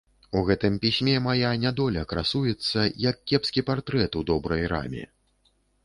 [0.39, 5.03] У гэтым пісьме мая нядоля красуецца, як кепскі партрэт у добрай раме.